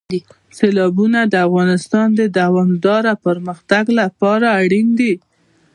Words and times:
سیلابونه 0.57 1.19
د 1.27 1.35
افغانستان 1.47 2.07
د 2.19 2.21
دوامداره 2.39 3.13
پرمختګ 3.25 3.85
لپاره 3.99 4.47
اړین 4.61 4.87
دي. 4.99 5.13